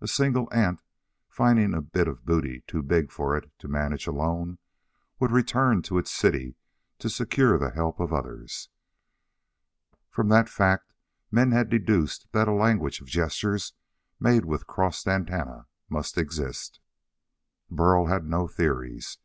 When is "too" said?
2.68-2.84